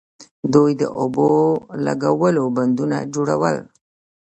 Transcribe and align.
دوی 0.53 0.71
د 0.81 0.83
اوبو 1.01 1.27
لګولو 1.85 2.43
بندونه 2.57 2.97
جوړول 3.13 3.57